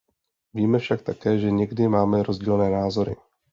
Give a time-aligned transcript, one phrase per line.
[0.53, 3.15] Víme však také, že někdy máme rozdílné názory.